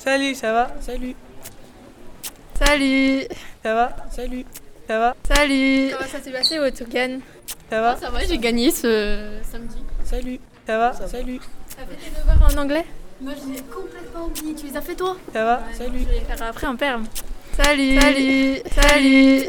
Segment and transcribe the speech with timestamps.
[0.00, 0.70] Salut, ça va?
[0.80, 1.14] Salut.
[2.58, 3.24] Salut.
[3.62, 3.96] Ça va?
[4.10, 4.46] Salut.
[4.88, 5.14] Ça va?
[5.28, 5.90] Salut.
[5.92, 7.18] Comment ça s'est passé au Toucan
[7.68, 7.96] Ça va?
[7.96, 9.76] Ça va, j'ai gagné ce samedi.
[10.04, 10.40] Salut.
[10.66, 10.94] Ça va?
[10.94, 11.38] Salut.
[11.76, 12.86] T'as fait tes devoirs en anglais?
[13.20, 15.18] Moi je l'ai complètement oublié, tu les as fait toi?
[15.34, 15.62] Ça va?
[15.74, 15.98] Salut.
[15.98, 17.04] Je vais les faire après en perme.
[17.62, 18.00] Salut.
[18.00, 18.62] Salut.
[18.74, 19.44] Salut.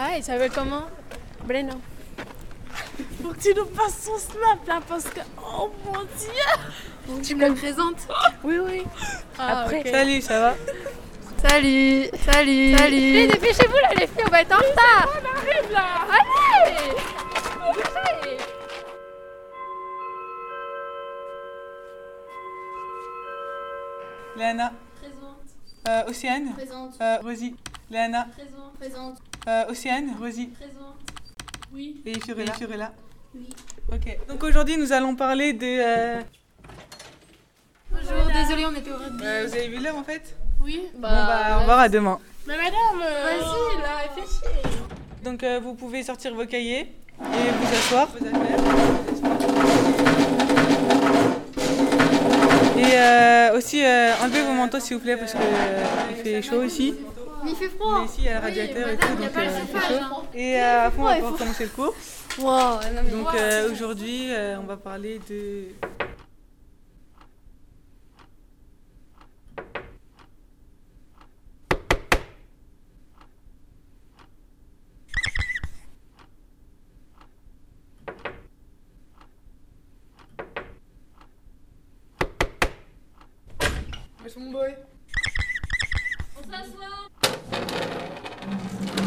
[0.00, 0.84] Ah, il s'appelle comment?
[1.44, 1.74] Breno.
[3.26, 5.18] Faut que tu nous passes son snap là parce que.
[5.42, 7.18] Oh mon dieu.
[7.24, 8.06] Tu me le présentes.
[8.44, 8.84] Oui, oui.
[9.36, 9.82] Ah, Après.
[9.90, 10.54] Salut, ça va?
[11.42, 12.76] Salut Salut.
[12.76, 13.12] Salut.
[13.14, 15.08] Mais dépêchez-vous là les filles, on va être en retard.
[15.10, 16.06] On arrive là.
[16.12, 16.94] Allez.
[17.58, 18.36] Bougez
[24.36, 24.72] Léana.
[25.00, 26.52] Présente, euh, Océane.
[26.52, 27.56] Présente, euh, Rosie.
[27.90, 28.28] Léana.
[28.36, 30.46] Présent, présente, euh, Océane Rosie.
[30.46, 30.94] Présente.
[31.72, 32.00] Oui.
[32.06, 32.52] et Fiorella.
[32.52, 32.92] Fiorella
[33.36, 33.48] Oui.
[33.92, 34.18] Ok.
[34.28, 35.64] Donc aujourd'hui, nous allons parler de...
[35.66, 36.20] euh,
[37.90, 39.24] Bonjour, désolé, on était au rugby.
[39.24, 40.82] euh, vous avez vu l'heure en fait Oui.
[40.94, 42.18] Bon bah, au revoir à demain.
[42.46, 44.40] Mais madame euh, Vas-y, là, réfléchis.
[45.24, 46.80] Donc euh, vous pouvez sortir vos cahiers
[47.20, 48.08] et vous asseoir.
[52.78, 56.42] Et euh, aussi euh, enlevez vos manteaux s'il vous plaît parce que euh, il fait
[56.42, 56.94] chaud ici.
[57.46, 58.04] Mais il fait Mais froid.
[58.04, 59.88] ici il y a le radiateur et tout donc pas le euh, il fait chauffage,
[59.98, 60.04] chaud.
[60.16, 60.22] hein.
[60.34, 61.94] Et euh, après on va pouvoir commencer le cours.
[62.38, 63.38] Wow, non, mais Donc wow.
[63.38, 65.68] euh, aujourd'hui euh, on va parler de...
[84.20, 84.74] Where's mon boy
[86.38, 87.08] On s'assoit.
[88.46, 89.05] Thank you.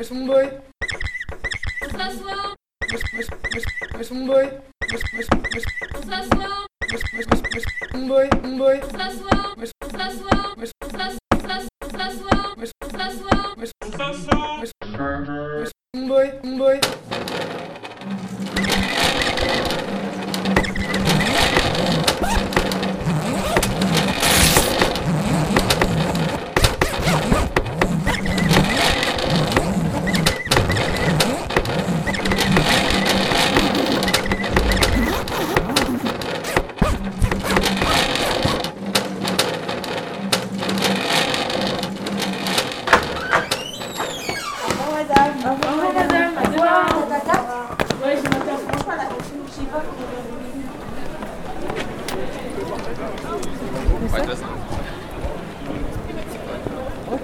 [0.00, 0.50] Where's mon boy
[1.82, 2.56] On s'assoit.
[2.88, 4.50] Where's, where's, where's, where's mon boy
[4.88, 6.66] Where's, where's, where's, On s'assoit.
[6.88, 9.56] where's, where's, where's, where's mon boy Mon boy On s'assoit.
[9.58, 10.56] Where's, On s'assoit.
[10.56, 10.90] where's, On
[54.70, 54.78] s'assoit.
[57.10, 57.18] On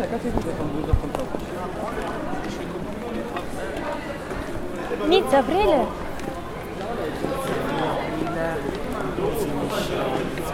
[9.71, 10.46] s'assoit.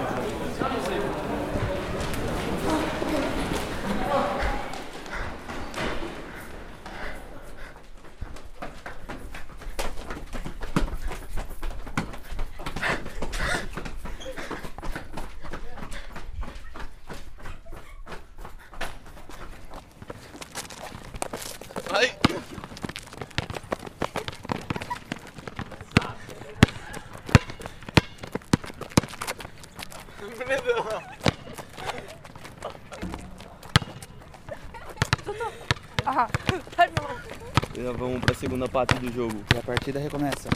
[38.42, 39.40] Segunda parte do jogo.
[39.54, 40.48] E a partida recomeça.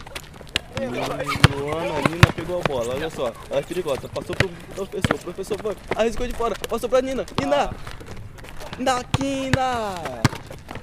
[1.56, 3.32] Luana, a Nina pegou a bola, olha só.
[3.48, 4.08] Ela é perigosa.
[4.08, 5.14] Passou pro professor.
[5.14, 5.76] O professor foi.
[5.94, 6.56] Arriscou de fora.
[6.68, 7.24] Passou pra Nina.
[7.40, 7.70] Nina!
[8.80, 9.94] Na quina!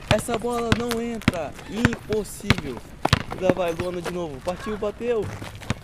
[0.10, 1.54] Essa bola não entra.
[1.70, 2.78] Impossível.
[3.38, 4.40] E lá vai, Luana de novo.
[4.46, 5.26] Partiu, bateu.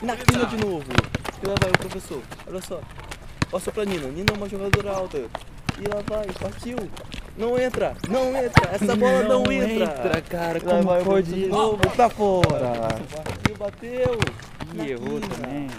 [0.02, 0.86] Na quina de novo.
[1.44, 2.22] E lá vai o professor.
[2.48, 2.80] Olha só.
[3.52, 4.08] Passou pra Nina.
[4.08, 5.18] Nina é uma jogadora alta.
[5.18, 6.78] E lá vai, partiu.
[7.40, 8.70] Não entra, não entra.
[8.74, 10.22] Essa bola não, entra.
[10.24, 10.60] cara.
[10.62, 11.78] Lá vai professor de novo.
[11.96, 12.90] Tá fora.
[13.58, 14.20] Bateu.
[14.74, 15.70] Na Ih, errou também.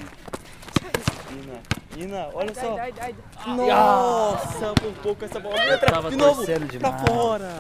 [1.31, 1.61] Nina,
[1.95, 2.79] Nina, olha só.
[2.79, 3.15] Ai, ai,
[3.47, 3.57] ai.
[3.57, 6.11] Nossa, por pouco essa bola não entra.
[6.11, 6.47] De novo,
[6.81, 7.51] tá fora.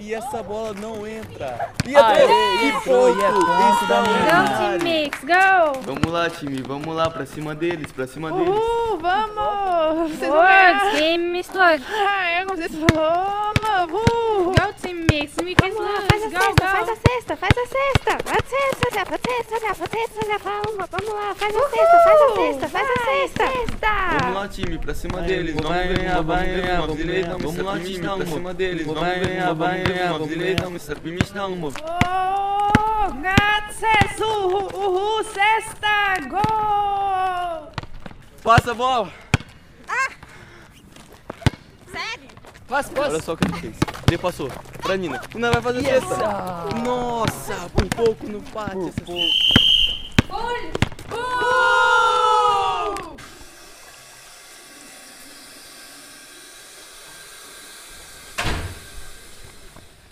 [0.00, 1.70] E essa bola não entra.
[1.86, 3.18] E Aê, até e entrou, pronto.
[3.20, 4.78] e é ponto da Está Go, área.
[4.78, 5.80] Team Mix, go!
[5.84, 6.62] Vamos lá, time.
[6.62, 8.48] Vamos lá, pra cima deles, pra cima deles.
[8.48, 10.10] Uhul, vamos!
[10.12, 10.92] Vocês vão Words, ganhar!
[10.96, 11.82] game start.
[11.90, 12.68] Ai, eu gostei.
[12.68, 13.92] Vamos!
[13.92, 14.54] Uhul!
[15.16, 19.12] Faz a cesta, lá, faz a cesta, sexta, faz a sexta, faz a sexta, faz
[19.12, 22.88] a sexta, faz a sexta, vamos, vamos lá, faz a sexta, faz a sexta, faz
[22.88, 23.86] a sexta.
[24.20, 27.98] Vamos lá, time, pra cima deles, vai ganhar, vai ganhar, vamos direita, vamos lá, time,
[27.98, 31.74] pra cima deles, vai ganhar, vai ganhar, vamos direita, vamos сорбимична умов.
[31.82, 37.72] О, гацес, уху, уху, сеста, гол!
[38.42, 39.10] Passa a bola!
[39.88, 40.10] Ah!
[41.90, 42.35] Sério?
[42.68, 43.10] Passa, passa.
[43.10, 43.76] Olha só o que ele fez.
[44.08, 44.48] Ele passou
[44.82, 45.20] pra Nina.
[45.32, 46.16] Nina vai fazer cesta.
[46.84, 48.92] Nossa, por pouco no pátio.
[48.92, 49.26] Por pouco.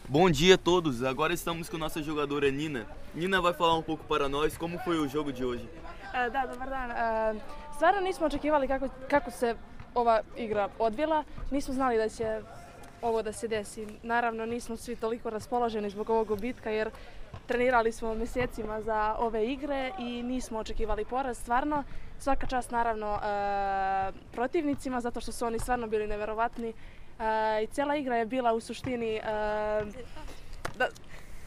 [0.09, 1.03] Bom dia a todos.
[1.03, 2.87] Agora estamos com nossa jogadora Nina.
[3.15, 5.69] Nina vai falar um pouco para nós como foi o jogo de hoje.
[6.15, 7.35] E, Da, dobar dan.
[7.35, 9.57] E, Stvarno nismo očekivali kako, kako se
[9.95, 11.25] ova igra odvila.
[11.51, 12.41] Nismo znali da će
[13.03, 13.87] ovo da se desi.
[14.03, 16.91] Naravno nismo svi toliko raspoloženi zbog ovog gubitka jer
[17.47, 21.39] trenirali smo mjesecima za ove igre i nismo očekivali poraz.
[21.39, 21.85] Stvarno
[22.19, 26.69] svaka čast naravno e, protivnicima zato što su oni stvarno bili neverovatni.
[26.69, 29.23] E, I cijela igra je bila u suštini e,
[30.79, 30.89] da,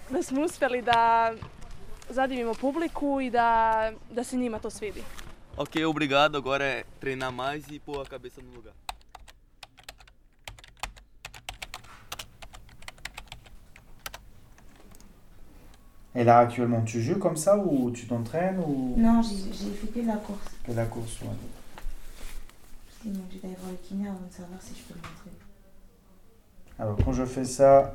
[0.09, 1.33] da smo uspjeli da
[2.09, 5.03] zadivimo publiku i da, da se njima to svidi.
[5.57, 6.37] Ok, obrigado.
[6.37, 8.73] Agora é treinar mais e pôr a cabeça no lugar.
[16.13, 18.95] Et là, actuellement, tu joues comme ça ou tu t'entraînes ou?
[18.97, 20.47] Non, j'ai fait que la course.
[20.63, 21.27] que la course ouais.
[23.01, 25.31] Sinon, je vais aller voir le kiné avant de savoir si je peux montrer.
[26.79, 27.93] Alors, quand je fais ça,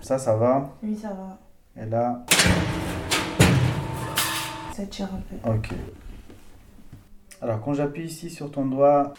[0.00, 0.74] ça, ça va.
[0.82, 1.38] Oui, ça va.
[1.76, 2.24] Et là,
[4.80, 5.50] Ça tire un peu.
[5.50, 5.74] ok.
[7.42, 9.12] Alors, quand j'appuie ici sur ton doigt,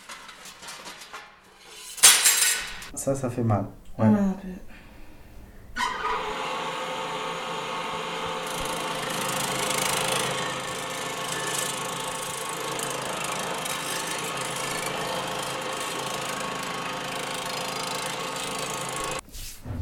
[2.95, 3.65] ça, ça fait mal.
[3.99, 4.07] Ouais.
[4.07, 4.47] Ouais, un peu.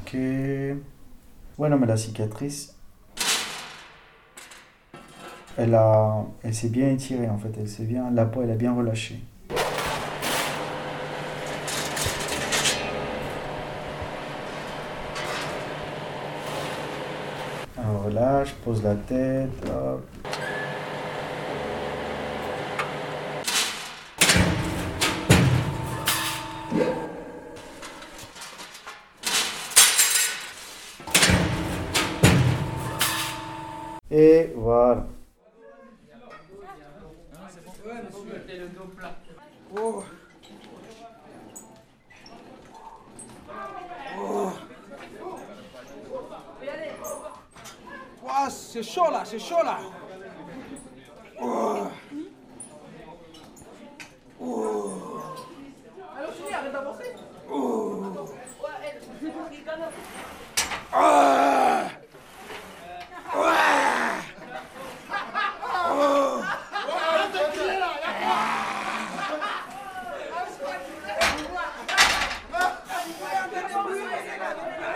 [0.01, 0.13] Ok.
[1.57, 2.75] Ouais, non, mais la cicatrice,
[5.59, 7.49] elle a, elle s'est bien étirée en fait.
[7.59, 9.19] Elle s'est bien, la peau, elle a bien relâché.
[17.77, 19.49] Alors là, je pose la tête.
[19.67, 20.05] hop.
[34.11, 35.05] Et voilà.
[39.71, 40.03] Ouah,
[48.49, 49.77] c'est chaud là, c'est chaud là.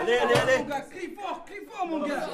[0.00, 0.58] Allez, allez, allez.
[0.58, 2.28] Mon gars, crie fort, crie fort mon gars.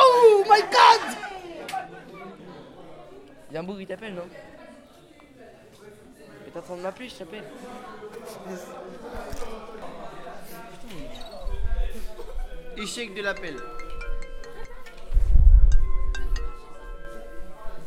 [0.00, 1.00] Oh my god
[3.60, 4.22] Il t'appelle, non
[6.46, 7.42] Il est en train de m'appeler, je t'appelle.
[12.76, 13.56] Échec de l'appel.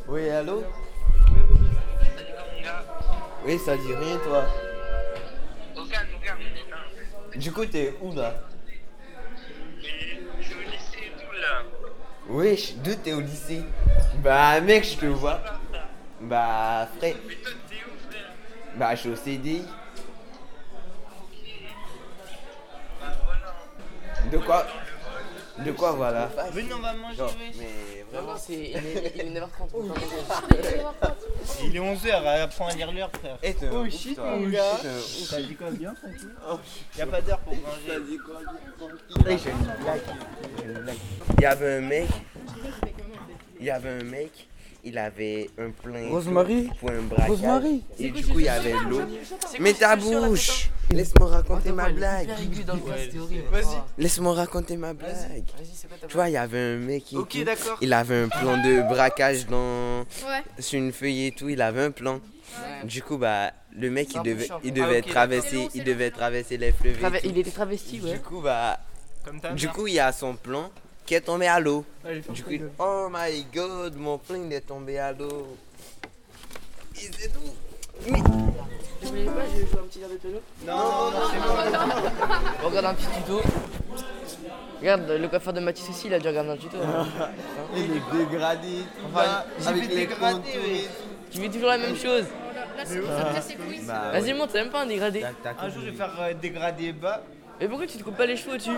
[0.10, 0.66] Oui, allô
[3.46, 4.46] Oui, ça dit rien, toi.
[7.36, 8.34] Du coup, t'es où là
[12.28, 13.64] Wesh, d'où t'es au lycée
[14.24, 15.42] Bah mec, je te vois.
[16.22, 17.16] Bah frère.
[18.76, 19.64] Bah je suis au CDI.
[24.32, 24.66] De quoi?
[25.60, 27.18] De quoi voilà Venez, on va manger.
[27.22, 28.38] Non, mais vraiment.
[28.38, 29.48] c'est il est, il est 9h30.
[29.74, 30.06] on va manger.
[31.64, 33.38] Il est 11h, apprends à lire l'heure, frère.
[33.44, 34.36] Un oh shit, toi.
[34.36, 34.80] mon Oh gars.
[35.30, 36.58] T'as dit quoi bien, tranquille Oh,
[36.98, 38.00] Y'a pas d'heure pour manger.
[39.30, 40.02] Eh, j'ai une blague.
[40.58, 40.98] J'ai une blague.
[41.38, 42.08] Il y avait un mec.
[43.60, 44.48] Il y avait un mec.
[44.84, 47.30] Il avait un plein Rosemary pour un braquage.
[47.30, 49.02] Rosemary Et du coup, il y avait l'eau.
[49.60, 52.30] Mais ta bouche Laisse-moi raconter ma blague.
[53.98, 55.44] Laisse-moi raconter ma blague.
[56.08, 57.18] Tu vois, il y avait un mec qui.
[57.18, 57.78] Ok, d'accord.
[57.82, 60.00] Il avait un plan de braquage dans.
[60.00, 60.44] Ouais.
[60.60, 62.20] Sur une feuille et tout, il avait un plan.
[62.84, 66.58] Du coup, bah, le mec, il devait, il Ah, devait ok, traverser, il devait traverser
[66.58, 66.96] les fleuves.
[66.98, 67.28] et Trava- tout.
[67.30, 68.14] Il était travesti, ouais.
[68.14, 68.78] Du coup, bah,
[69.56, 70.70] du coup, il y a son plan
[71.12, 71.84] qui est tombé à l'eau.
[72.30, 75.58] Du coup, oh my god, mon plan il est tombé à l'eau.
[76.96, 77.52] Et c'est tout.
[78.00, 81.40] Vous voulez pas, je vais jouer un petit air de piano Non, non, non, c'est
[81.42, 82.28] bon.
[82.64, 83.42] On regarde un petit tuto.
[84.80, 86.78] Regarde, le coiffeur de Mathis aussi, il a dû regarder un tuto.
[86.82, 87.06] hein.
[87.76, 90.88] Il est dégradé, tout Enfin, avec les contours oui.
[91.30, 92.24] Tu fais toujours la même chose.
[92.90, 93.82] Les couilles.
[93.86, 95.20] Bah, Vas-y, monte, c'est même pas un dégradé.
[95.44, 97.22] T'as- t'as Un jour, je vais faire euh, dégradé bas.
[97.60, 98.78] Mais pourquoi tu te coupes pas les cheveux au-dessus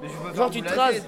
[0.00, 1.04] Mais je Genre, tu te rases.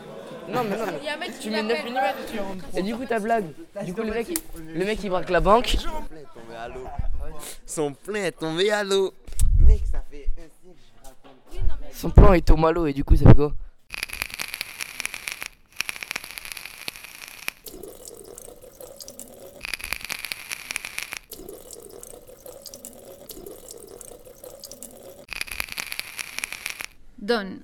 [0.48, 2.40] Non, mais non, Il y a un mais mec tu qui mets 9 l'appelle.
[2.72, 2.78] mm.
[2.78, 3.46] Et du coup, ta blague.
[3.84, 5.76] Du coup, le mec, le mec il braque la banque.
[5.76, 6.84] Son plein est tombé à l'eau.
[7.66, 9.14] Son plein est tombé à l'eau.
[9.58, 11.94] Mec, ça fait un siècle que je raconte.
[11.94, 13.52] Son plan est au malo et du coup, ça fait quoi?
[27.18, 27.60] Donne.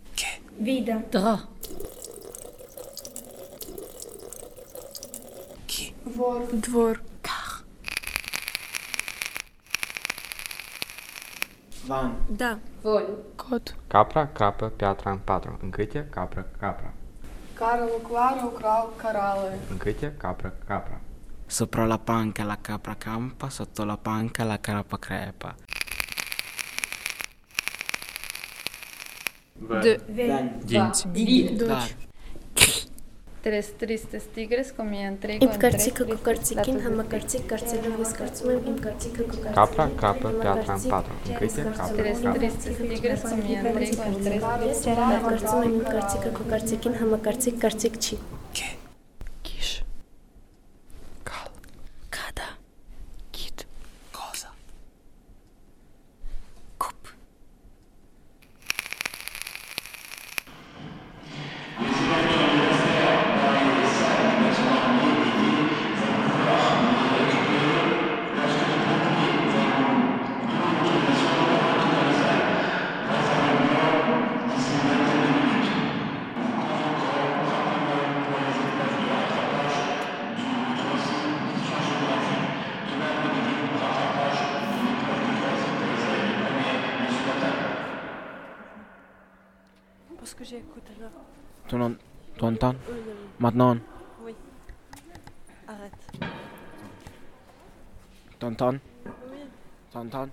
[0.58, 1.02] Vida.
[1.12, 1.40] Drap.
[6.19, 6.41] Vor.
[6.51, 7.01] Двор.
[11.87, 12.15] Van.
[12.27, 12.59] Да.
[12.81, 13.05] Воль.
[13.35, 13.75] Кот.
[13.87, 15.57] Capra, capra, piatra, patru.
[15.61, 16.93] Încâte, capra, capra.
[17.53, 19.59] Carlo, claro, cral, carale.
[19.69, 21.01] Încâte, capra, capra.
[21.47, 25.55] Sopra la panca la capra campa, sotto la panca la carapa crepa.
[29.53, 30.01] De.
[30.65, 31.07] Dinți.
[31.07, 31.55] Di.
[31.55, 31.87] Dar.
[33.42, 38.50] Tres tristes tigres comían trigo Իմ en tres կարծիքը քո կարծիքին համակարծիք կարծելով ես կարծում
[38.54, 41.16] եմ իմ կարծիքը քո կարծիքին capra, piatra, patru.
[41.30, 42.34] Încâte, capra, Tres capra.
[42.36, 44.84] tristes tigres comían trigo tres Ես
[45.24, 48.20] կարծում եմ իմ կարծիքը քո կարծիքին համակարծիք կարծիք չի
[91.68, 92.74] Tu entends
[93.38, 93.76] Maintenant,
[94.24, 94.34] Oui.
[95.68, 95.92] Arrête.
[98.38, 98.78] tu entends Oui.
[99.90, 100.28] Tu entends